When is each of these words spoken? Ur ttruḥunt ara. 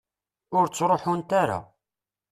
Ur 0.57 0.65
ttruḥunt 0.67 1.31
ara. 1.41 1.59